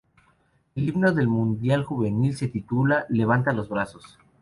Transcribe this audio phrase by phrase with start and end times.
[0.73, 4.17] El himno del mundial juvenil se titula "Levanta los brazos".